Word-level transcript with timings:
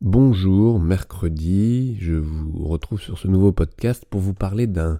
Bonjour, 0.00 0.80
mercredi, 0.80 1.98
je 2.00 2.14
vous 2.14 2.66
retrouve 2.66 3.02
sur 3.02 3.18
ce 3.18 3.28
nouveau 3.28 3.52
podcast 3.52 4.06
pour 4.08 4.22
vous 4.22 4.32
parler 4.32 4.66
d'un 4.66 4.98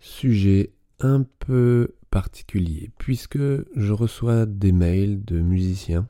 sujet 0.00 0.72
un 0.98 1.22
peu 1.38 1.94
particulier, 2.10 2.90
puisque 2.98 3.38
je 3.38 3.92
reçois 3.92 4.44
des 4.44 4.72
mails 4.72 5.24
de 5.24 5.38
musiciens 5.38 6.08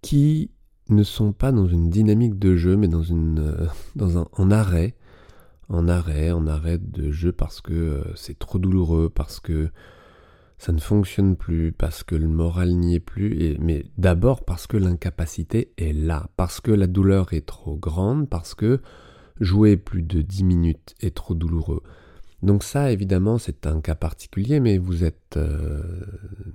qui 0.00 0.50
ne 0.88 1.02
sont 1.02 1.34
pas 1.34 1.52
dans 1.52 1.66
une 1.66 1.90
dynamique 1.90 2.38
de 2.38 2.56
jeu, 2.56 2.78
mais 2.78 2.88
dans 2.88 3.02
une 3.02 3.38
euh, 3.38 3.66
un 4.00 4.26
en 4.32 4.50
arrêt, 4.50 4.94
en 5.68 5.86
arrêt, 5.86 6.30
en 6.30 6.46
arrêt 6.46 6.78
de 6.78 7.10
jeu 7.10 7.32
parce 7.32 7.60
que 7.60 7.74
euh, 7.74 8.04
c'est 8.14 8.38
trop 8.38 8.58
douloureux, 8.58 9.10
parce 9.10 9.38
que 9.38 9.68
ça 10.58 10.72
ne 10.72 10.80
fonctionne 10.80 11.36
plus, 11.36 11.72
parce 11.72 12.02
que 12.02 12.14
le 12.14 12.28
moral 12.28 12.74
n'y 12.74 12.94
est 12.94 13.00
plus, 13.00 13.56
mais 13.60 13.84
d'abord 13.98 14.44
parce 14.44 14.66
que 14.66 14.76
l'incapacité 14.76 15.72
est 15.76 15.92
là, 15.92 16.30
parce 16.36 16.60
que 16.60 16.70
la 16.70 16.86
douleur 16.86 17.32
est 17.34 17.46
trop 17.46 17.76
grande, 17.76 18.28
parce 18.28 18.54
que 18.54 18.80
jouer 19.40 19.76
plus 19.76 20.02
de 20.02 20.22
10 20.22 20.44
minutes 20.44 20.94
est 21.00 21.14
trop 21.14 21.34
douloureux. 21.34 21.82
Donc 22.42 22.62
ça, 22.62 22.90
évidemment, 22.90 23.38
c'est 23.38 23.66
un 23.66 23.80
cas 23.80 23.94
particulier, 23.94 24.60
mais 24.60 24.78
vous 24.78 25.04
êtes 25.04 25.36
euh, 25.36 25.82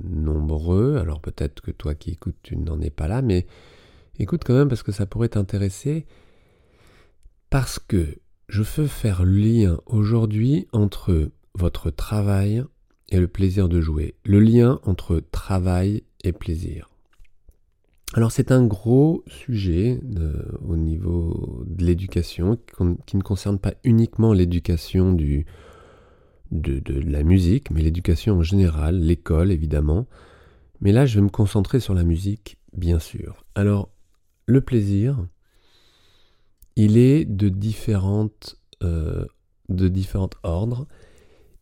nombreux, 0.04 0.98
alors 0.98 1.22
peut-être 1.22 1.62
que 1.62 1.72
toi 1.72 1.95
qui 1.95 2.12
écoutes, 2.12 2.38
tu 2.42 2.58
n'en 2.58 2.81
es 2.81 2.90
pas 2.90 3.08
là, 3.08 3.22
mais 3.22 3.45
écoute 4.18 4.44
quand 4.45 4.54
même 4.54 4.70
parce 4.70 4.84
que 4.84 4.92
ça 4.92 5.06
pourrait 5.06 5.30
t'intéresser, 5.30 6.06
parce 7.50 7.78
que 7.78 8.18
je 8.48 8.64
veux 8.64 8.88
faire 8.88 9.26
lien 9.26 9.80
aujourd'hui 9.86 10.68
entre 10.72 11.30
votre 11.56 11.90
travail 11.92 12.64
et 13.12 13.20
le 13.20 13.28
plaisir 13.28 13.70
de 13.70 13.80
jouer. 13.80 14.16
Le 14.26 14.40
lien 14.40 14.80
entre 14.84 15.22
travail 15.32 16.04
et 16.24 16.32
plaisir. 16.32 16.90
Alors 18.14 18.32
c'est 18.32 18.52
un 18.52 18.66
gros 18.66 19.24
sujet 19.28 20.02
euh, 20.18 20.44
au 20.68 20.76
niveau 20.76 21.64
de 21.66 21.86
l'éducation 21.86 22.58
qui 23.06 23.16
ne 23.16 23.22
concerne 23.22 23.58
pas 23.58 23.73
uniquement 23.86 24.34
l'éducation 24.34 25.14
du, 25.14 25.45
de, 26.52 26.80
de, 26.80 27.00
la 27.00 27.23
musique, 27.23 27.72
mais 27.72 27.81
l'éducation 27.81 28.38
en 28.40 28.42
général, 28.42 29.00
l'école 29.00 29.52
évidemment. 29.52 30.08
Mais 30.81 30.92
là 30.92 31.06
je 31.06 31.16
vais 31.16 31.22
me 31.22 31.30
concentrer 31.30 31.80
sur 31.80 31.94
la 31.94 32.03
musique, 32.03 32.58
bien 32.73 33.00
sûr. 33.00 33.46
Alors 33.56 33.90
le 34.46 34.59
plaisir, 34.59 35.25
il 36.75 36.98
est 36.98 37.23
de 37.23 37.48
différentes, 37.48 38.58
euh, 38.84 39.25
de 39.70 39.88
différents 39.88 40.30
ordres 40.44 40.86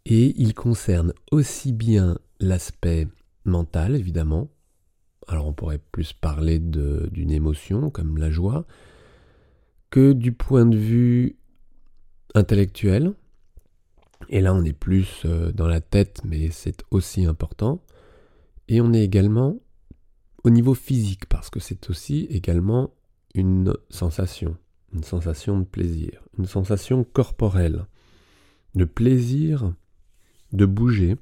et 0.09 0.33
il 0.41 0.55
concerne 0.55 1.13
aussi 1.31 1.71
bien 1.71 2.17
l'aspect 2.39 3.07
mental, 3.45 3.95
évidemment, 3.95 4.49
alors 5.27 5.45
on 5.45 5.53
pourrait 5.53 5.81
plus 5.91 6.13
parler 6.13 6.57
d'une 6.57 7.29
émotion 7.31 7.91
comme 7.91 8.17
la 8.17 8.31
joie, 8.31 8.65
que 9.91 10.13
du 10.13 10.31
point 10.31 10.65
de 10.65 10.75
vue 10.75 11.37
intellectuel, 12.33 13.13
et 14.29 14.41
là 14.41 14.55
on 14.55 14.63
est 14.63 14.73
plus 14.73 15.21
euh, 15.25 15.51
dans 15.51 15.67
la 15.67 15.79
tête, 15.79 16.21
mais 16.25 16.49
c'est 16.49 16.83
aussi 16.89 17.25
important, 17.25 17.83
et 18.67 18.81
on 18.81 18.93
est 18.93 19.03
également 19.03 19.59
au 20.43 20.49
niveau 20.49 20.73
physique, 20.73 21.27
parce 21.27 21.51
que 21.51 21.59
c'est 21.59 21.87
aussi 21.91 22.25
également 22.31 22.95
une 23.35 23.75
sensation, 23.91 24.57
une 24.91 25.03
sensation 25.03 25.59
de 25.59 25.65
plaisir, 25.65 26.23
une 26.39 26.47
sensation 26.47 27.03
corporelle, 27.03 27.85
de 28.73 28.85
plaisir 28.85 29.71
de 30.53 30.65
bouger, 30.65 31.17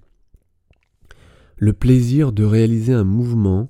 le 1.58 1.73
plaisir 1.73 2.31
de 2.31 2.44
réaliser 2.44 2.94
un 2.94 3.03
mouvement, 3.03 3.69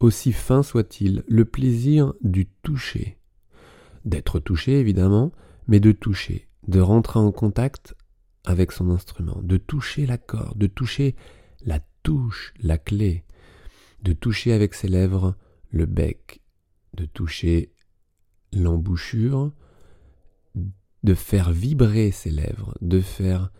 aussi 0.00 0.32
fin 0.32 0.62
soit-il, 0.62 1.24
le 1.26 1.44
plaisir 1.44 2.12
du 2.20 2.46
toucher, 2.46 3.18
d'être 4.04 4.38
touché 4.38 4.78
évidemment, 4.78 5.32
mais 5.68 5.80
de 5.80 5.92
toucher, 5.92 6.48
de 6.68 6.80
rentrer 6.80 7.18
en 7.18 7.32
contact 7.32 7.96
avec 8.44 8.72
son 8.72 8.90
instrument, 8.90 9.40
de 9.42 9.56
toucher 9.56 10.06
la 10.06 10.18
corde, 10.18 10.58
de 10.58 10.66
toucher 10.66 11.16
la 11.64 11.80
touche, 12.02 12.54
la 12.60 12.78
clé, 12.78 13.24
de 14.02 14.12
toucher 14.12 14.52
avec 14.52 14.74
ses 14.74 14.88
lèvres 14.88 15.36
le 15.70 15.86
bec, 15.86 16.42
de 16.94 17.06
toucher 17.06 17.72
l'embouchure, 18.52 19.52
de 21.02 21.14
faire 21.14 21.52
vibrer 21.52 22.10
ses 22.10 22.30
lèvres, 22.30 22.76
de 22.80 23.00
faire 23.00 23.50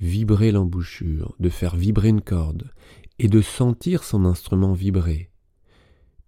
vibrer 0.00 0.52
l'embouchure, 0.52 1.34
de 1.40 1.48
faire 1.48 1.76
vibrer 1.76 2.08
une 2.08 2.20
corde, 2.20 2.70
et 3.18 3.28
de 3.28 3.40
sentir 3.40 4.04
son 4.04 4.24
instrument 4.24 4.72
vibrer. 4.72 5.30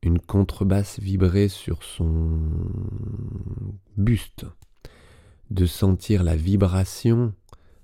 Une 0.03 0.21
contrebasse 0.21 1.01
vibrer 1.01 1.49
sur 1.49 1.83
son 1.83 2.41
buste, 3.97 4.47
de 5.51 5.67
sentir 5.67 6.23
la 6.23 6.37
vibration 6.37 7.35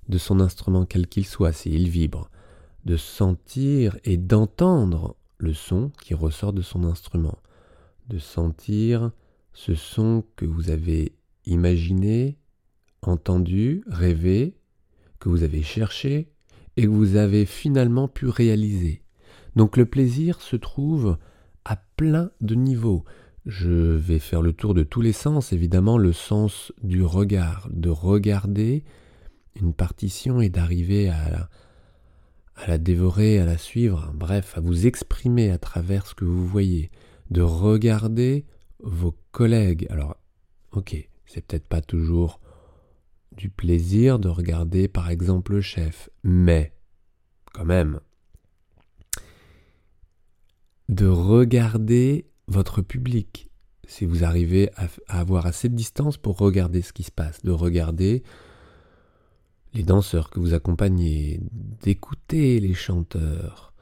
de 0.07 0.17
son 0.17 0.39
instrument 0.39 0.85
quel 0.85 1.07
qu'il 1.07 1.25
soit 1.25 1.51
s'il 1.51 1.89
vibre, 1.89 2.29
de 2.85 2.97
sentir 2.97 3.97
et 4.03 4.17
d'entendre 4.17 5.15
le 5.37 5.53
son 5.53 5.91
qui 6.01 6.13
ressort 6.13 6.53
de 6.53 6.61
son 6.61 6.83
instrument, 6.83 7.37
de 8.07 8.19
sentir 8.19 9.11
ce 9.53 9.73
son 9.73 10.23
que 10.35 10.45
vous 10.45 10.69
avez 10.69 11.13
imaginé, 11.45 12.37
entendu, 13.01 13.83
rêvé, 13.87 14.55
vous 15.29 15.43
avez 15.43 15.61
cherché 15.61 16.29
et 16.77 16.83
que 16.83 16.89
vous 16.89 17.15
avez 17.15 17.45
finalement 17.45 18.07
pu 18.07 18.27
réaliser. 18.27 19.01
Donc 19.55 19.77
le 19.77 19.85
plaisir 19.85 20.41
se 20.41 20.55
trouve 20.55 21.17
à 21.63 21.77
plein 21.97 22.31
de 22.41 22.55
niveaux. 22.55 23.03
Je 23.45 23.69
vais 23.69 24.19
faire 24.19 24.41
le 24.41 24.53
tour 24.53 24.73
de 24.73 24.83
tous 24.83 25.01
les 25.01 25.13
sens, 25.13 25.53
évidemment 25.53 25.97
le 25.97 26.13
sens 26.13 26.73
du 26.83 27.03
regard, 27.03 27.67
de 27.71 27.89
regarder 27.89 28.83
une 29.55 29.73
partition 29.73 30.41
et 30.41 30.49
d'arriver 30.49 31.09
à 31.09 31.49
à 32.55 32.67
la 32.67 32.77
dévorer, 32.77 33.39
à 33.39 33.45
la 33.45 33.57
suivre, 33.57 34.11
bref, 34.13 34.57
à 34.57 34.61
vous 34.61 34.87
exprimer 34.87 35.51
à 35.51 35.57
travers 35.57 36.07
ce 36.07 36.15
que 36.15 36.25
vous 36.25 36.47
voyez, 36.47 36.89
de 37.29 37.41
regarder 37.41 38.45
vos 38.79 39.15
collègues. 39.31 39.87
Alors, 39.89 40.15
ok, 40.71 40.95
c'est 41.25 41.45
peut-être 41.45 41.67
pas 41.67 41.81
toujours 41.81 42.39
du 43.35 43.49
plaisir 43.49 44.19
de 44.19 44.29
regarder 44.29 44.87
par 44.87 45.09
exemple 45.09 45.53
le 45.53 45.61
chef, 45.61 46.09
mais 46.23 46.73
quand 47.53 47.65
même 47.65 47.99
de 50.89 51.07
regarder 51.07 52.29
votre 52.47 52.81
public, 52.81 53.49
si 53.87 54.05
vous 54.05 54.23
arrivez 54.23 54.69
à, 54.75 54.87
avoir 55.07 55.45
assez 55.45 55.69
de 55.69 55.75
distance 55.75 56.17
pour 56.17 56.37
regarder 56.37 56.81
ce 56.81 56.93
qui 56.93 57.03
se 57.03 57.11
passe, 57.11 57.41
de 57.43 57.51
regarder 57.51 58.23
les 59.73 59.83
danseurs 59.83 60.29
que 60.29 60.39
vous 60.39 60.53
accompagnez, 60.53 61.39
d'écouter 61.81 62.59
les 62.59 62.73
chanteurs, 62.73 63.73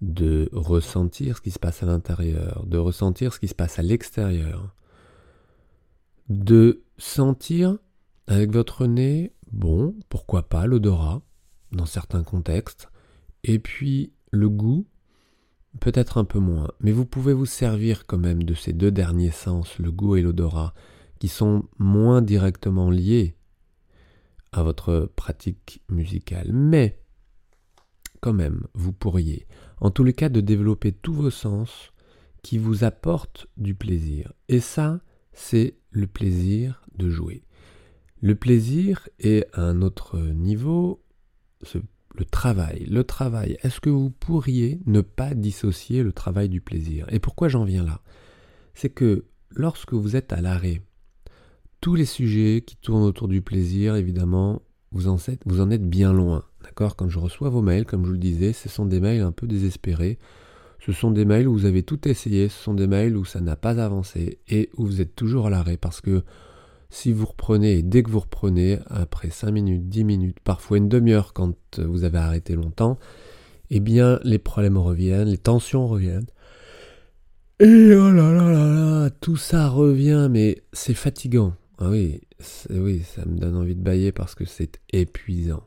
de 0.00 0.48
ressentir 0.52 1.36
ce 1.36 1.42
qui 1.42 1.50
se 1.50 1.58
passe 1.58 1.82
à 1.82 1.86
l'intérieur, 1.86 2.64
de 2.66 2.78
ressentir 2.78 3.32
ce 3.32 3.40
qui 3.40 3.48
se 3.48 3.54
passe 3.54 3.78
à 3.78 3.82
l'extérieur, 3.82 4.74
de 6.28 6.82
sentir 6.98 7.78
avec 8.26 8.50
votre 8.50 8.86
nez, 8.86 9.32
bon, 9.52 9.94
pourquoi 10.08 10.48
pas 10.48 10.66
l'odorat, 10.66 11.22
dans 11.72 11.86
certains 11.86 12.22
contextes, 12.22 12.88
et 13.42 13.58
puis 13.58 14.12
le 14.30 14.48
goût, 14.48 14.86
peut-être 15.80 16.18
un 16.18 16.24
peu 16.24 16.38
moins, 16.38 16.68
mais 16.80 16.92
vous 16.92 17.06
pouvez 17.06 17.32
vous 17.32 17.46
servir 17.46 18.06
quand 18.06 18.18
même 18.18 18.42
de 18.42 18.54
ces 18.54 18.72
deux 18.72 18.90
derniers 18.90 19.30
sens, 19.30 19.78
le 19.78 19.90
goût 19.90 20.16
et 20.16 20.22
l'odorat, 20.22 20.74
qui 21.18 21.28
sont 21.28 21.64
moins 21.78 22.22
directement 22.22 22.90
liés 22.90 23.36
à 24.52 24.62
votre 24.62 25.10
pratique 25.16 25.82
musicale. 25.88 26.50
Mais, 26.52 27.00
quand 28.20 28.32
même, 28.32 28.66
vous 28.74 28.92
pourriez, 28.92 29.46
en 29.80 29.90
tous 29.90 30.04
les 30.04 30.12
cas, 30.12 30.28
de 30.28 30.40
développer 30.40 30.92
tous 30.92 31.12
vos 31.12 31.30
sens 31.30 31.92
qui 32.42 32.58
vous 32.58 32.84
apportent 32.84 33.46
du 33.56 33.74
plaisir. 33.74 34.32
Et 34.48 34.60
ça, 34.60 35.00
c'est 35.32 35.76
le 35.90 36.06
plaisir 36.06 36.82
de 36.96 37.10
jouer. 37.10 37.42
Le 38.24 38.34
plaisir 38.34 39.06
est 39.18 39.46
à 39.52 39.60
un 39.60 39.82
autre 39.82 40.18
niveau 40.18 41.02
le 42.14 42.24
travail. 42.24 42.86
Le 42.86 43.04
travail, 43.04 43.58
est-ce 43.62 43.82
que 43.82 43.90
vous 43.90 44.08
pourriez 44.08 44.80
ne 44.86 45.02
pas 45.02 45.34
dissocier 45.34 46.02
le 46.02 46.10
travail 46.10 46.48
du 46.48 46.62
plaisir? 46.62 47.04
Et 47.10 47.18
pourquoi 47.18 47.48
j'en 47.48 47.64
viens 47.64 47.84
là? 47.84 48.00
C'est 48.72 48.88
que 48.88 49.26
lorsque 49.50 49.92
vous 49.92 50.16
êtes 50.16 50.32
à 50.32 50.40
l'arrêt, 50.40 50.80
tous 51.82 51.96
les 51.96 52.06
sujets 52.06 52.62
qui 52.66 52.76
tournent 52.76 53.02
autour 53.02 53.28
du 53.28 53.42
plaisir, 53.42 53.94
évidemment, 53.94 54.62
vous 54.90 55.08
en 55.08 55.18
êtes, 55.18 55.42
vous 55.44 55.60
en 55.60 55.70
êtes 55.70 55.86
bien 55.86 56.14
loin. 56.14 56.46
D'accord? 56.62 56.96
Quand 56.96 57.10
je 57.10 57.18
reçois 57.18 57.50
vos 57.50 57.60
mails, 57.60 57.84
comme 57.84 58.04
je 58.04 58.06
vous 58.06 58.12
le 58.14 58.18
disais, 58.18 58.54
ce 58.54 58.70
sont 58.70 58.86
des 58.86 59.00
mails 59.00 59.20
un 59.20 59.32
peu 59.32 59.46
désespérés. 59.46 60.18
Ce 60.80 60.92
sont 60.92 61.10
des 61.10 61.26
mails 61.26 61.46
où 61.46 61.52
vous 61.52 61.66
avez 61.66 61.82
tout 61.82 62.08
essayé, 62.08 62.48
ce 62.48 62.56
sont 62.56 62.72
des 62.72 62.86
mails 62.86 63.18
où 63.18 63.26
ça 63.26 63.42
n'a 63.42 63.56
pas 63.56 63.84
avancé 63.84 64.38
et 64.48 64.70
où 64.78 64.86
vous 64.86 65.02
êtes 65.02 65.14
toujours 65.14 65.48
à 65.48 65.50
l'arrêt 65.50 65.76
parce 65.76 66.00
que 66.00 66.24
si 66.94 67.12
vous 67.12 67.26
reprenez, 67.26 67.78
et 67.78 67.82
dès 67.82 68.04
que 68.04 68.10
vous 68.10 68.20
reprenez, 68.20 68.78
après 68.86 69.28
5 69.28 69.50
minutes, 69.50 69.88
10 69.88 70.04
minutes, 70.04 70.38
parfois 70.44 70.78
une 70.78 70.88
demi-heure 70.88 71.32
quand 71.32 71.56
vous 71.80 72.04
avez 72.04 72.18
arrêté 72.18 72.54
longtemps, 72.54 73.00
eh 73.70 73.80
bien 73.80 74.20
les 74.22 74.38
problèmes 74.38 74.78
reviennent, 74.78 75.26
les 75.26 75.38
tensions 75.38 75.88
reviennent. 75.88 76.28
Et 77.58 77.94
oh 77.96 78.12
là 78.12 78.32
là 78.32 78.48
là 78.48 78.72
là, 78.72 79.10
tout 79.10 79.36
ça 79.36 79.68
revient, 79.68 80.28
mais 80.30 80.62
c'est 80.72 80.94
fatigant. 80.94 81.54
Ah 81.78 81.90
oui, 81.90 82.20
oui, 82.70 83.02
ça 83.02 83.24
me 83.26 83.38
donne 83.38 83.56
envie 83.56 83.74
de 83.74 83.82
bailler 83.82 84.12
parce 84.12 84.36
que 84.36 84.44
c'est 84.44 84.78
épuisant. 84.92 85.64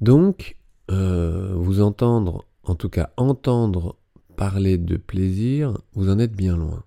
Donc, 0.00 0.56
euh, 0.90 1.52
vous 1.54 1.82
entendre, 1.82 2.46
en 2.62 2.74
tout 2.74 2.88
cas 2.88 3.10
entendre 3.18 3.96
parler 4.34 4.78
de 4.78 4.96
plaisir, 4.96 5.76
vous 5.92 6.08
en 6.08 6.18
êtes 6.18 6.34
bien 6.34 6.56
loin. 6.56 6.84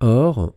Or, 0.00 0.54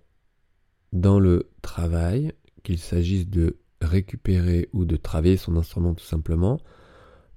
dans 0.92 1.20
le 1.20 1.50
travail, 1.62 2.34
qu'il 2.64 2.80
s'agisse 2.80 3.28
de 3.28 3.58
récupérer 3.82 4.70
ou 4.74 4.86
de 4.86 4.98
travailler 4.98 5.38
son 5.38 5.56
instrument 5.56 5.94
tout 5.94 6.06
simplement, 6.06 6.60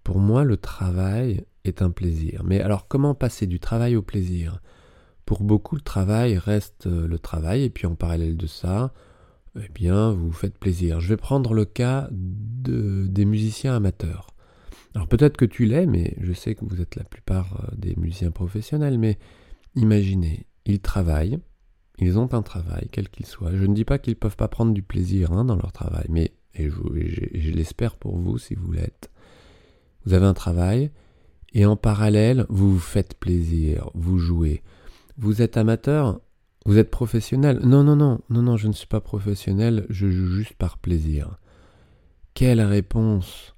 pour 0.02 0.18
moi 0.18 0.44
le 0.44 0.56
travail 0.56 1.44
est 1.64 1.82
un 1.82 1.90
plaisir. 1.90 2.42
Mais 2.44 2.60
alors 2.60 2.88
comment 2.88 3.14
passer 3.14 3.46
du 3.46 3.60
travail 3.60 3.94
au 3.96 4.02
plaisir? 4.02 4.60
Pour 5.24 5.44
beaucoup 5.44 5.76
le 5.76 5.82
travail 5.82 6.36
reste 6.36 6.86
euh, 6.88 7.06
le 7.06 7.18
travail 7.18 7.62
et 7.62 7.70
puis 7.70 7.86
en 7.86 7.94
parallèle 7.94 8.36
de 8.36 8.48
ça, 8.48 8.92
eh 9.56 9.68
bien 9.68 10.10
vous 10.10 10.32
faites 10.32 10.58
plaisir. 10.58 10.98
Je 10.98 11.08
vais 11.08 11.16
prendre 11.16 11.54
le 11.54 11.64
cas 11.64 12.08
de, 12.10 13.06
des 13.06 13.24
musiciens 13.24 13.76
amateurs. 13.76 14.34
Alors 14.94 15.06
peut-être 15.06 15.36
que 15.36 15.44
tu 15.44 15.64
l'es, 15.64 15.86
mais 15.86 16.16
je 16.20 16.32
sais 16.32 16.54
que 16.54 16.64
vous 16.64 16.80
êtes 16.80 16.96
la 16.96 17.04
plupart 17.04 17.60
euh, 17.62 17.76
des 17.76 17.94
musiciens 17.96 18.32
professionnels, 18.32 18.98
mais 18.98 19.18
imaginez, 19.76 20.46
ils 20.66 20.80
travaillent, 20.80 21.38
ils 22.02 22.18
ont 22.18 22.32
un 22.32 22.42
travail, 22.42 22.88
quel 22.90 23.08
qu'il 23.08 23.26
soit. 23.26 23.54
Je 23.54 23.64
ne 23.64 23.74
dis 23.74 23.84
pas 23.84 23.98
qu'ils 23.98 24.12
ne 24.12 24.18
peuvent 24.18 24.36
pas 24.36 24.48
prendre 24.48 24.72
du 24.72 24.82
plaisir 24.82 25.32
hein, 25.32 25.44
dans 25.44 25.56
leur 25.56 25.72
travail, 25.72 26.06
mais, 26.08 26.32
et 26.54 26.68
je, 26.68 27.50
l'espère 27.50 27.96
pour 27.96 28.16
vous 28.16 28.38
si 28.38 28.54
vous 28.54 28.72
l'êtes, 28.72 29.10
vous 30.04 30.14
avez 30.14 30.26
un 30.26 30.34
travail, 30.34 30.90
et 31.54 31.66
en 31.66 31.76
parallèle, 31.76 32.46
vous 32.48 32.72
vous 32.72 32.78
faites 32.78 33.14
plaisir, 33.14 33.90
vous 33.94 34.18
jouez. 34.18 34.62
Vous 35.18 35.42
êtes 35.42 35.56
amateur, 35.56 36.20
vous 36.64 36.78
êtes 36.78 36.90
professionnel. 36.90 37.60
Non, 37.62 37.84
non, 37.84 37.96
non, 37.96 38.20
non, 38.30 38.42
non, 38.42 38.56
je 38.56 38.68
ne 38.68 38.72
suis 38.72 38.86
pas 38.86 39.00
professionnel, 39.00 39.86
je 39.90 40.08
joue 40.10 40.28
juste 40.28 40.54
par 40.54 40.78
plaisir. 40.78 41.38
Quelle 42.34 42.62
réponse 42.62 43.54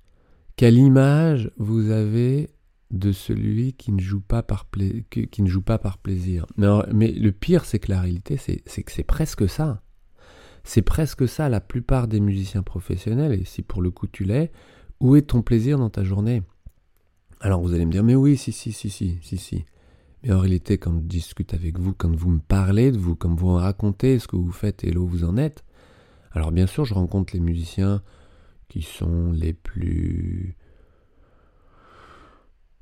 Quelle 0.57 0.77
image 0.77 1.51
vous 1.57 1.91
avez 1.91 2.51
de 2.95 3.13
celui 3.13 3.73
qui 3.73 3.93
ne 3.93 4.01
joue 4.01 4.21
pas 4.21 4.43
par, 4.43 4.69
qui 5.11 5.43
ne 5.43 5.49
joue 5.49 5.63
pas 5.63 5.79
par 5.79 5.99
plaisir. 5.99 6.47
Mais, 6.57 7.13
le 7.13 7.33
pire, 7.33 7.65
c'est 7.65 7.79
que 7.79 7.91
la 7.91 8.01
réalité, 8.01 8.37
c'est 8.37 8.83
que 8.83 8.93
c'est 8.93 9.05
presque 9.05 9.49
ça. 9.49 9.83
C'est 10.63 10.83
presque 10.83 11.29
ça 11.29 11.49
la 11.49 11.61
plupart 11.61 12.09
des 12.09 12.21
musiciens 12.21 12.63
professionnels, 12.63 13.33
et 13.39 13.45
si 13.45 13.61
pour 13.63 13.83
le 13.83 13.91
coup 13.91 14.07
tu 14.07 14.25
l'es, 14.25 14.51
où 15.01 15.17
est 15.17 15.23
ton 15.23 15.43
plaisir 15.43 15.79
dans 15.79 15.91
ta 15.91 16.05
journée? 16.05 16.43
Alors 17.41 17.61
vous 17.61 17.75
allez 17.75 17.85
me 17.85 17.93
dire, 17.93 18.05
mais 18.05 18.15
oui, 18.15 18.39
si, 18.39 18.53
si, 18.53 18.73
si, 18.73 18.89
si, 18.89 19.19
si, 19.21 19.37
si. 19.37 19.65
Mais 20.23 20.33
en 20.33 20.39
réalité, 20.39 20.79
quand 20.79 20.95
je 20.95 21.01
discute 21.01 21.53
avec 21.53 21.79
vous, 21.79 21.93
quand 21.93 22.17
vous 22.17 22.31
me 22.31 22.39
parlez 22.39 22.93
de 22.93 22.97
vous, 22.97 23.15
quand 23.15 23.35
vous 23.35 23.49
me 23.49 23.59
racontez 23.59 24.19
ce 24.19 24.27
que 24.27 24.37
vous 24.37 24.53
faites 24.53 24.85
et 24.85 24.91
là 24.91 25.01
où 25.01 25.07
vous 25.07 25.25
en 25.25 25.37
êtes, 25.37 25.65
alors 26.33 26.51
bien 26.51 26.67
sûr, 26.67 26.87
je 26.87 26.95
rencontre 26.95 27.35
les 27.35 27.41
musiciens 27.41 28.03
qui 28.69 28.81
sont 28.81 29.33
les 29.33 29.53
plus 29.53 30.57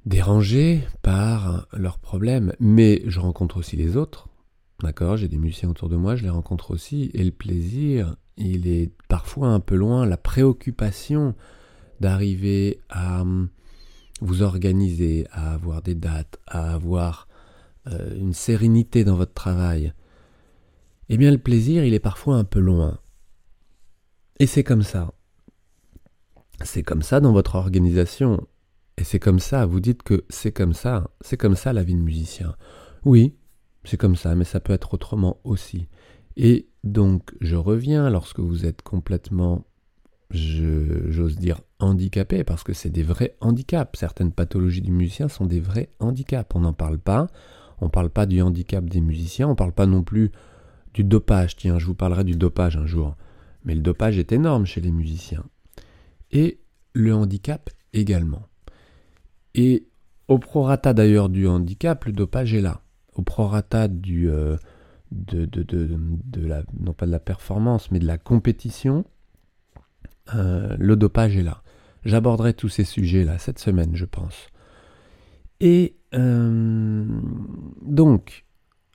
dérangés 0.06 0.82
par 1.02 1.66
leurs 1.72 1.98
problèmes, 1.98 2.54
mais 2.60 3.02
je 3.06 3.20
rencontre 3.20 3.58
aussi 3.58 3.76
les 3.76 3.96
autres. 3.96 4.28
D'accord, 4.82 5.16
j'ai 5.16 5.28
des 5.28 5.38
musiciens 5.38 5.70
autour 5.70 5.88
de 5.88 5.96
moi, 5.96 6.16
je 6.16 6.24
les 6.24 6.30
rencontre 6.30 6.72
aussi, 6.72 7.10
et 7.14 7.22
le 7.22 7.30
plaisir, 7.30 8.16
il 8.36 8.66
est 8.66 8.90
parfois 9.08 9.48
un 9.48 9.60
peu 9.60 9.76
loin, 9.76 10.06
la 10.06 10.16
préoccupation 10.16 11.34
d'arriver 12.00 12.80
à 12.88 13.22
hum, 13.22 13.48
vous 14.20 14.42
organiser, 14.42 15.26
à 15.30 15.54
avoir 15.54 15.82
des 15.82 15.94
dates, 15.94 16.38
à 16.46 16.74
avoir 16.74 17.28
euh, 17.88 18.16
une 18.18 18.32
sérénité 18.32 19.04
dans 19.04 19.16
votre 19.16 19.34
travail. 19.34 19.92
Eh 21.08 21.16
bien, 21.16 21.30
le 21.30 21.38
plaisir, 21.38 21.84
il 21.84 21.94
est 21.94 22.00
parfois 22.00 22.36
un 22.36 22.44
peu 22.44 22.60
loin. 22.60 22.98
Et 24.38 24.46
c'est 24.46 24.64
comme 24.64 24.82
ça. 24.82 25.12
C'est 26.64 26.82
comme 26.82 27.02
ça 27.02 27.20
dans 27.20 27.32
votre 27.32 27.56
organisation. 27.56 28.46
Et 29.02 29.04
c'est 29.04 29.18
comme 29.18 29.40
ça, 29.40 29.66
vous 29.66 29.80
dites 29.80 30.04
que 30.04 30.24
c'est 30.28 30.52
comme 30.52 30.74
ça, 30.74 31.10
c'est 31.22 31.36
comme 31.36 31.56
ça 31.56 31.72
la 31.72 31.82
vie 31.82 31.96
de 31.96 32.00
musicien. 32.00 32.54
Oui, 33.04 33.34
c'est 33.82 33.96
comme 33.96 34.14
ça, 34.14 34.36
mais 34.36 34.44
ça 34.44 34.60
peut 34.60 34.72
être 34.72 34.94
autrement 34.94 35.40
aussi. 35.42 35.88
Et 36.36 36.68
donc, 36.84 37.34
je 37.40 37.56
reviens 37.56 38.10
lorsque 38.10 38.38
vous 38.38 38.64
êtes 38.64 38.82
complètement, 38.82 39.66
j'ose 40.30 41.36
dire, 41.36 41.62
handicapé, 41.80 42.44
parce 42.44 42.62
que 42.62 42.74
c'est 42.74 42.90
des 42.90 43.02
vrais 43.02 43.34
handicaps. 43.40 43.98
Certaines 43.98 44.30
pathologies 44.30 44.82
du 44.82 44.92
musicien 44.92 45.26
sont 45.26 45.46
des 45.46 45.58
vrais 45.58 45.90
handicaps. 45.98 46.54
On 46.54 46.60
n'en 46.60 46.72
parle 46.72 46.98
pas. 46.98 47.26
On 47.80 47.86
ne 47.86 47.90
parle 47.90 48.10
pas 48.10 48.26
du 48.26 48.40
handicap 48.40 48.84
des 48.84 49.00
musiciens. 49.00 49.48
On 49.48 49.50
ne 49.50 49.56
parle 49.56 49.72
pas 49.72 49.86
non 49.86 50.04
plus 50.04 50.30
du 50.94 51.02
dopage. 51.02 51.56
Tiens, 51.56 51.80
je 51.80 51.86
vous 51.86 51.96
parlerai 51.96 52.22
du 52.22 52.36
dopage 52.36 52.76
un 52.76 52.86
jour. 52.86 53.16
Mais 53.64 53.74
le 53.74 53.82
dopage 53.82 54.16
est 54.16 54.30
énorme 54.30 54.64
chez 54.64 54.80
les 54.80 54.92
musiciens. 54.92 55.44
Et 56.30 56.60
le 56.92 57.12
handicap 57.12 57.68
également. 57.92 58.46
Et 59.54 59.86
au 60.28 60.38
prorata 60.38 60.94
d'ailleurs 60.94 61.28
du 61.28 61.46
handicap, 61.46 62.04
le 62.04 62.12
dopage 62.12 62.54
est 62.54 62.60
là. 62.60 62.80
Au 63.14 63.22
prorata 63.22 63.88
du, 63.88 64.30
euh, 64.30 64.56
de, 65.10 66.46
la, 66.46 66.62
non 66.80 66.92
pas 66.94 67.06
de 67.06 67.10
la 67.10 67.20
performance, 67.20 67.90
mais 67.90 67.98
de 67.98 68.06
la 68.06 68.18
compétition, 68.18 69.04
euh, 70.34 70.74
le 70.78 70.96
dopage 70.96 71.36
est 71.36 71.42
là. 71.42 71.62
J'aborderai 72.04 72.54
tous 72.54 72.68
ces 72.68 72.84
sujets-là 72.84 73.38
cette 73.38 73.58
semaine, 73.58 73.94
je 73.94 74.06
pense. 74.06 74.48
Et 75.60 75.96
euh, 76.14 77.04
donc, 77.82 78.46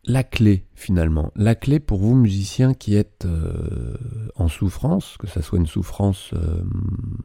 la 0.06 0.24
clé 0.24 0.66
finalement, 0.74 1.32
la 1.36 1.56
clé 1.56 1.80
pour 1.80 2.00
vous 2.00 2.16
musiciens 2.16 2.74
qui 2.74 2.96
êtes 2.96 3.28
en 4.36 4.48
souffrance, 4.48 5.18
que 5.18 5.28
ce 5.28 5.42
soit 5.42 5.60
une 5.60 5.68
souffrance 5.68 6.34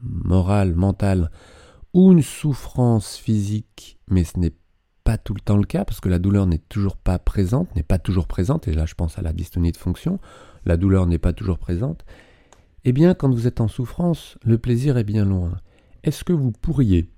morale, 0.01 0.75
mentale, 0.75 1.31
ou 1.93 2.11
une 2.11 2.21
souffrance 2.21 3.17
physique, 3.17 3.99
mais 4.07 4.23
ce 4.23 4.39
n'est 4.39 4.53
pas 5.03 5.17
tout 5.17 5.33
le 5.33 5.41
temps 5.41 5.57
le 5.57 5.65
cas, 5.65 5.85
parce 5.85 5.99
que 5.99 6.09
la 6.09 6.19
douleur 6.19 6.47
n'est 6.47 6.57
toujours 6.57 6.97
pas 6.97 7.19
présente, 7.19 7.75
n'est 7.75 7.83
pas 7.83 7.99
toujours 7.99 8.27
présente, 8.27 8.67
et 8.67 8.73
là 8.73 8.85
je 8.85 8.95
pense 8.95 9.19
à 9.19 9.21
la 9.21 9.33
dystonie 9.33 9.71
de 9.71 9.77
fonction, 9.77 10.19
la 10.65 10.77
douleur 10.77 11.05
n'est 11.07 11.19
pas 11.19 11.33
toujours 11.33 11.59
présente, 11.59 12.05
eh 12.83 12.93
bien 12.93 13.13
quand 13.13 13.29
vous 13.29 13.47
êtes 13.47 13.61
en 13.61 13.67
souffrance, 13.67 14.37
le 14.43 14.57
plaisir 14.57 14.97
est 14.97 15.03
bien 15.03 15.25
loin. 15.25 15.57
Est-ce 16.03 16.23
que 16.23 16.33
vous 16.33 16.51
pourriez 16.51 17.11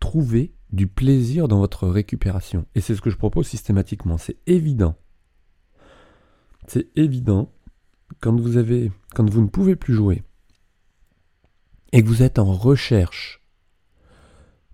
trouver 0.00 0.54
du 0.72 0.88
plaisir 0.88 1.48
dans 1.48 1.58
votre 1.58 1.86
récupération? 1.88 2.66
Et 2.74 2.80
c'est 2.80 2.94
ce 2.94 3.00
que 3.00 3.10
je 3.10 3.16
propose 3.16 3.46
systématiquement, 3.46 4.18
c'est 4.18 4.38
évident. 4.46 4.96
C'est 6.66 6.88
évident 6.98 7.52
quand 8.20 8.38
vous 8.38 8.56
avez 8.56 8.90
quand 9.14 9.28
vous 9.28 9.40
ne 9.40 9.46
pouvez 9.46 9.76
plus 9.76 9.94
jouer 9.94 10.22
et 11.92 12.02
que 12.02 12.08
vous 12.08 12.22
êtes 12.22 12.38
en 12.38 12.52
recherche 12.52 13.45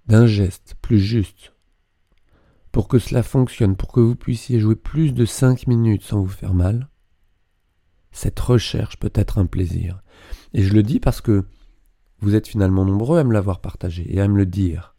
d'un 0.06 0.26
geste 0.26 0.76
plus 0.82 1.00
juste, 1.00 1.52
pour 2.72 2.88
que 2.88 2.98
cela 2.98 3.22
fonctionne, 3.22 3.76
pour 3.76 3.92
que 3.92 4.00
vous 4.00 4.16
puissiez 4.16 4.58
jouer 4.58 4.76
plus 4.76 5.12
de 5.12 5.24
5 5.24 5.66
minutes 5.66 6.02
sans 6.02 6.20
vous 6.20 6.28
faire 6.28 6.54
mal, 6.54 6.88
cette 8.12 8.40
recherche 8.40 8.98
peut 8.98 9.12
être 9.14 9.38
un 9.38 9.46
plaisir. 9.46 10.02
Et 10.52 10.62
je 10.62 10.72
le 10.74 10.82
dis 10.82 11.00
parce 11.00 11.20
que 11.20 11.44
vous 12.20 12.34
êtes 12.34 12.46
finalement 12.46 12.84
nombreux 12.84 13.18
à 13.18 13.24
me 13.24 13.32
l'avoir 13.32 13.60
partagé 13.60 14.14
et 14.14 14.20
à 14.20 14.28
me 14.28 14.36
le 14.36 14.46
dire. 14.46 14.94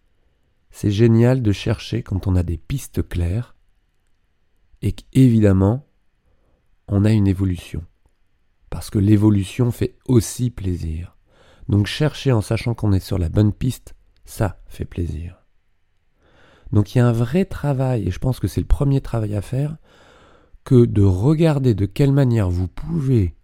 C'est 0.71 0.91
génial 0.91 1.41
de 1.41 1.51
chercher 1.51 2.01
quand 2.03 2.27
on 2.27 2.35
a 2.35 2.43
des 2.43 2.57
pistes 2.57 3.07
claires 3.07 3.55
et 4.81 4.91
qu'évidemment, 4.91 5.87
on 6.87 7.05
a 7.05 7.11
une 7.11 7.27
évolution. 7.27 7.83
Parce 8.69 8.89
que 8.89 8.99
l'évolution 8.99 9.71
fait 9.71 9.95
aussi 10.07 10.49
plaisir. 10.49 11.15
Donc 11.69 11.85
chercher 11.85 12.31
en 12.31 12.41
sachant 12.41 12.73
qu'on 12.73 12.91
est 12.91 12.99
sur 12.99 13.17
la 13.17 13.29
bonne 13.29 13.53
piste, 13.53 13.95
ça 14.25 14.61
fait 14.67 14.85
plaisir. 14.85 15.43
Donc 16.71 16.93
il 16.93 16.97
y 16.97 17.01
a 17.01 17.07
un 17.07 17.13
vrai 17.13 17.45
travail, 17.45 18.07
et 18.07 18.11
je 18.11 18.19
pense 18.19 18.39
que 18.39 18.47
c'est 18.47 18.61
le 18.61 18.67
premier 18.67 18.99
travail 18.99 19.35
à 19.35 19.41
faire, 19.41 19.77
que 20.63 20.85
de 20.85 21.03
regarder 21.03 21.75
de 21.75 21.85
quelle 21.85 22.11
manière 22.11 22.49
vous 22.49 22.67
pouvez 22.67 23.35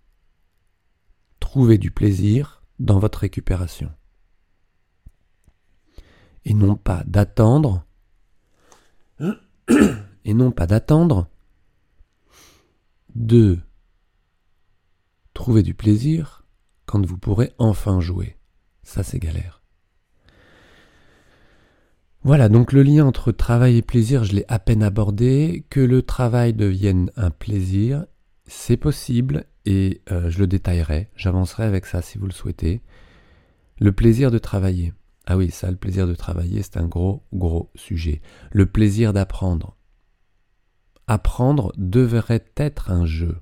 trouver 1.40 1.78
du 1.78 1.92
plaisir 1.92 2.64
dans 2.80 3.00
votre 3.00 3.20
récupération. 3.20 3.92
Et 6.46 6.54
non 6.54 6.76
pas 6.76 7.04
d'attendre, 7.06 7.86
et 10.26 10.34
non 10.34 10.52
pas 10.52 10.66
d'attendre 10.66 11.28
de 13.16 13.60
trouver 15.34 15.64
du 15.64 15.74
plaisir 15.74 16.46
quand 16.86 17.06
vous 17.06 17.18
pourrez 17.18 17.54
enfin 17.58 18.00
jouer. 18.00 18.38
Ça 18.84 19.04
c'est 19.04 19.20
galère. 19.20 19.59
Voilà, 22.24 22.50
donc 22.50 22.74
le 22.74 22.84
lien 22.84 23.06
entre 23.06 23.32
travail 23.32 23.78
et 23.78 23.82
plaisir, 23.82 24.26
je 24.26 24.34
l'ai 24.34 24.46
à 24.50 24.60
peine 24.60 24.84
abordé. 24.84 25.66
Que 25.70 25.80
le 25.80 26.02
travail 26.02 26.54
devienne 26.54 27.12
un 27.16 27.32
plaisir, 27.32 28.06
c'est 28.46 28.78
possible 28.78 29.46
et 29.66 30.02
euh, 30.12 30.30
je 30.30 30.40
le 30.40 30.48
détaillerai. 30.48 31.10
J'avancerai 31.16 31.64
avec 31.64 31.86
ça 31.86 32.02
si 32.02 32.18
vous 32.18 32.26
le 32.26 32.34
souhaitez. 32.34 32.82
Le 33.80 33.94
plaisir 33.94 34.32
de 34.32 34.38
travailler. 34.38 34.94
Ah 35.28 35.38
oui, 35.38 35.50
ça, 35.50 35.72
le 35.72 35.78
plaisir 35.78 36.08
de 36.08 36.16
travailler, 36.16 36.62
c'est 36.62 36.78
un 36.78 36.88
gros, 36.88 37.24
gros 37.34 37.72
sujet. 37.76 38.22
Le 38.52 38.66
plaisir 38.66 39.14
d'apprendre. 39.14 39.78
apprendre 41.08 41.72
devrait 41.78 42.46
être 42.58 42.92
un 42.92 43.06
jeu. 43.06 43.40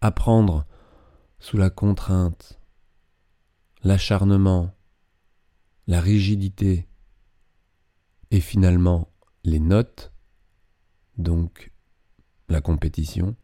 Apprendre 0.00 0.64
sous 1.38 1.58
la 1.58 1.68
contrainte, 1.68 2.58
l'acharnement, 3.82 4.74
la 5.86 6.00
rigidité 6.00 6.88
et 8.30 8.40
finalement 8.40 9.08
les 9.44 9.60
notes, 9.60 10.12
donc 11.18 11.72
la 12.48 12.60
compétition, 12.60 13.36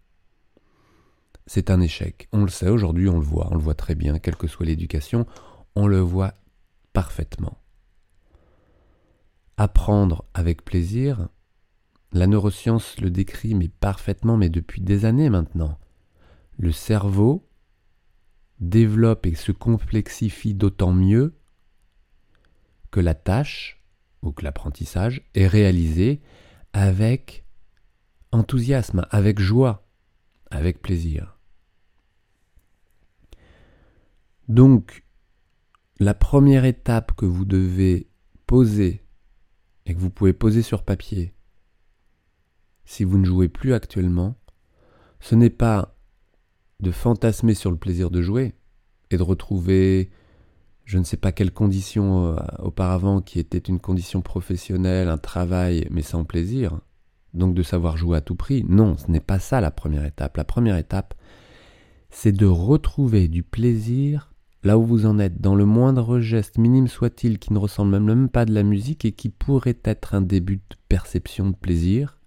c'est 1.47 1.71
un 1.71 1.81
échec. 1.81 2.29
On 2.33 2.43
le 2.43 2.51
sait 2.51 2.69
aujourd'hui, 2.69 3.09
on 3.09 3.19
le 3.19 3.25
voit, 3.25 3.49
on 3.51 3.55
le 3.55 3.61
voit 3.61 3.75
très 3.75 3.95
bien, 3.95 4.19
quelle 4.19 4.37
que 4.37 4.47
soit 4.47 4.67
l'éducation, 4.67 5.27
on 5.75 5.87
le 5.87 6.01
voit 6.01 6.35
parfaitement. 6.93 7.59
Apprendre 9.57 10.25
avec 10.35 10.65
plaisir, 10.65 11.29
la 12.13 12.27
neuroscience 12.27 13.01
le 13.01 13.11
décrit 13.11 13.55
mais 13.55 13.69
parfaitement, 13.69 14.37
mais 14.37 14.49
depuis 14.49 14.81
des 14.81 15.05
années 15.05 15.31
maintenant. 15.31 15.79
Le 16.59 16.73
cerveau 16.73 17.49
développe 18.61 19.27
et 19.27 19.35
se 19.35 19.53
complexifie 19.53 20.55
d'autant 20.55 20.93
mieux 20.93 21.35
que 22.91 23.01
la 23.01 23.15
tâche 23.15 23.82
ou 24.23 24.33
que 24.33 24.45
l'apprentissage 24.45 25.23
est 25.35 25.47
réalisé 25.47 26.21
avec 26.73 27.45
enthousiasme, 28.31 29.07
avec 29.11 29.39
joie, 29.39 29.87
avec 30.51 30.81
plaisir. 30.81 31.39
Donc, 34.49 35.05
la 35.99 36.15
première 36.15 36.65
étape 36.65 37.13
que 37.13 37.27
vous 37.27 37.45
devez 37.45 38.09
poser 38.47 39.05
et 39.87 39.95
que 39.95 39.99
vous 40.01 40.11
pouvez 40.11 40.33
poser 40.33 40.63
sur 40.63 40.83
papier, 40.83 41.35
si 42.85 43.05
vous 43.05 43.19
ne 43.19 43.25
jouez 43.25 43.49
plus 43.49 43.73
actuellement, 43.73 44.37
ce 45.21 45.35
n'est 45.35 45.51
pas 45.51 45.97
de 46.81 46.91
fantasmer 46.91 47.55
sur 47.55 47.71
le 47.71 47.77
plaisir 47.77 48.11
de 48.11 48.21
jouer 48.21 48.55
et 49.11 49.17
de 49.17 49.23
retrouver 49.23 50.11
je 50.85 50.99
ne 50.99 51.05
sais 51.05 51.17
pas 51.17 51.33
quelle 51.33 51.53
condition 51.53 52.27
euh, 52.27 52.37
auparavant 52.59 53.21
qui 53.21 53.39
était 53.39 53.59
une 53.59 53.81
condition 53.81 54.21
professionnelle, 54.21 55.09
un 55.09 55.19
travail, 55.19 55.87
mais 55.91 56.03
sans 56.03 56.25
plaisir, 56.25 56.81
donc 57.35 57.55
de 57.55 57.63
savoir 57.63 57.97
jouer 57.97 58.19
à 58.19 58.21
tout 58.21 58.35
prix. 58.35 58.65
Non, 58.69 58.97
ce 58.97 59.11
n'est 59.11 59.21
pas 59.21 59.39
ça 59.39 59.61
la 59.61 59.71
première 59.71 60.05
étape. 60.05 60.37
La 60.37 60.45
première 60.45 60.77
étape, 60.77 61.15
c'est 62.11 62.33
de 62.33 62.47
retrouver 62.47 63.29
du 63.29 63.43
plaisir 63.43 64.33
là 64.65 64.79
où 64.79 64.85
vous 64.85 65.07
en 65.07 65.19
êtes, 65.19 65.41
dans 65.41 65.55
le 65.55 65.65
moindre 65.65 66.21
geste, 66.21 66.59
minime 66.59 66.89
soit-il, 66.89 67.39
qui 67.39 67.53
ne 67.53 67.59
ressemble 67.59 67.99
même 67.99 68.29
pas 68.29 68.45
de 68.45 68.55
la 68.55 68.63
musique 68.63 69.05
et 69.05 69.13
qui 69.13 69.29
pourrait 69.29 69.81
être 69.85 70.15
un 70.15 70.21
début 70.21 70.57
de 70.57 70.77
perception 70.89 71.51
de 71.51 71.57
plaisir. 71.57 72.19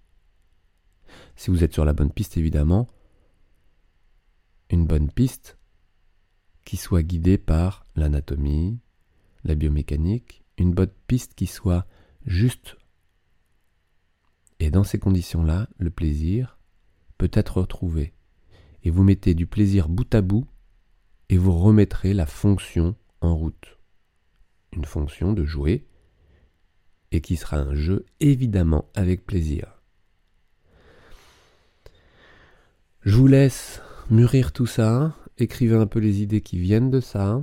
Si 1.34 1.50
vous 1.50 1.64
êtes 1.64 1.72
sur 1.72 1.84
la 1.84 1.92
bonne 1.92 2.10
piste, 2.10 2.36
évidemment, 2.36 2.88
une 4.70 4.86
bonne 4.86 5.10
piste 5.10 5.55
qui 6.66 6.76
soit 6.76 7.04
guidée 7.04 7.38
par 7.38 7.86
l'anatomie, 7.94 8.80
la 9.44 9.54
biomécanique, 9.54 10.44
une 10.58 10.74
bonne 10.74 10.90
piste 11.06 11.34
qui 11.34 11.46
soit 11.46 11.86
juste. 12.26 12.76
Et 14.58 14.70
dans 14.70 14.84
ces 14.84 14.98
conditions-là, 14.98 15.68
le 15.78 15.90
plaisir 15.90 16.58
peut 17.18 17.30
être 17.32 17.60
retrouvé. 17.60 18.14
Et 18.82 18.90
vous 18.90 19.04
mettez 19.04 19.34
du 19.34 19.46
plaisir 19.46 19.88
bout 19.88 20.12
à 20.12 20.20
bout 20.20 20.46
et 21.28 21.38
vous 21.38 21.56
remettrez 21.56 22.12
la 22.14 22.26
fonction 22.26 22.96
en 23.20 23.36
route. 23.36 23.78
Une 24.72 24.84
fonction 24.84 25.32
de 25.32 25.44
jouer 25.44 25.86
et 27.12 27.20
qui 27.20 27.36
sera 27.36 27.58
un 27.58 27.74
jeu 27.74 28.04
évidemment 28.18 28.90
avec 28.94 29.24
plaisir. 29.24 29.80
Je 33.02 33.14
vous 33.14 33.28
laisse 33.28 33.80
mûrir 34.10 34.52
tout 34.52 34.66
ça, 34.66 35.16
écrivez 35.38 35.76
un 35.76 35.86
peu 35.86 35.98
les 35.98 36.22
idées 36.22 36.40
qui 36.40 36.58
viennent 36.58 36.90
de 36.90 37.00
ça. 37.00 37.42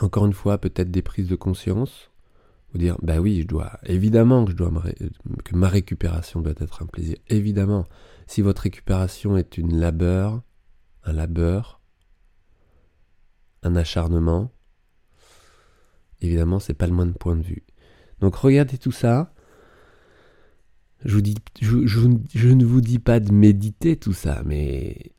Encore 0.00 0.26
une 0.26 0.32
fois, 0.32 0.58
peut-être 0.58 0.90
des 0.90 1.02
prises 1.02 1.28
de 1.28 1.36
conscience. 1.36 2.10
Vous 2.72 2.78
dire, 2.78 2.96
bah 3.02 3.20
oui, 3.20 3.42
je 3.42 3.46
dois, 3.46 3.78
évidemment 3.84 4.46
que 4.46 4.52
je 4.52 4.56
dois 4.56 4.72
que 5.44 5.54
ma 5.54 5.68
récupération 5.68 6.40
doit 6.40 6.54
être 6.58 6.82
un 6.82 6.86
plaisir. 6.86 7.16
Évidemment, 7.28 7.84
si 8.26 8.40
votre 8.40 8.62
récupération 8.62 9.36
est 9.36 9.58
une 9.58 9.78
labeur, 9.78 10.40
un 11.04 11.12
labeur, 11.12 11.82
un 13.62 13.76
acharnement, 13.76 14.52
évidemment, 16.22 16.60
c'est 16.60 16.72
pas 16.72 16.86
le 16.86 16.94
moins 16.94 17.04
de 17.04 17.12
point 17.12 17.36
de 17.36 17.42
vue. 17.42 17.62
Donc 18.20 18.36
regardez 18.36 18.78
tout 18.78 18.92
ça. 18.92 19.34
Je, 21.04 21.14
vous 21.14 21.20
dis, 21.20 21.34
je 21.60 22.48
ne 22.48 22.64
vous 22.64 22.80
dis 22.80 23.00
pas 23.00 23.20
de 23.20 23.32
méditer 23.32 23.96
tout 23.96 24.14
ça, 24.14 24.42
mais 24.46 25.11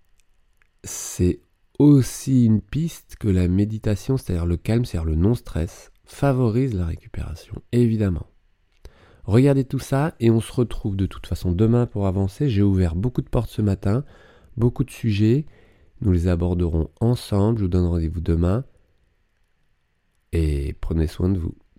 c'est 0.84 1.42
aussi 1.80 2.46
une 2.46 2.62
piste 2.62 3.16
que 3.20 3.28
la 3.28 3.48
méditation, 3.48 4.18
c'est-à-dire 4.18 4.46
le 4.46 4.58
calme, 4.58 4.86
c'est-à-dire 4.86 5.10
le 5.10 5.16
non-stress, 5.16 5.92
favorise 6.06 6.74
la 6.74 6.86
récupération, 6.86 7.62
évidemment. 7.72 8.28
Regardez 9.25 9.63
tout 9.63 9.80
ça 9.80 10.16
et 10.20 10.30
on 10.30 10.42
se 10.42 10.52
retrouve 10.52 10.96
de 10.98 11.06
toute 11.06 11.28
façon 11.28 11.52
demain 11.52 11.86
pour 11.86 12.08
avancer. 12.08 12.50
J'ai 12.50 12.62
ouvert 12.62 12.96
beaucoup 12.96 13.22
de 13.22 13.30
portes 13.30 13.50
ce 13.50 13.62
matin, 13.62 14.04
beaucoup 14.58 14.84
de 14.84 14.92
sujets. 14.92 15.46
Nous 16.02 16.12
les 16.12 16.28
aborderons 16.28 16.90
ensemble. 17.00 17.60
Je 17.60 17.63
vous 17.63 17.70
donne 17.70 17.86
rendez-vous 17.86 18.20
demain. 18.20 18.66
Et 20.34 20.75
prenez 20.82 21.08
soin 21.08 21.30
de 21.30 21.40
vous. 21.40 21.56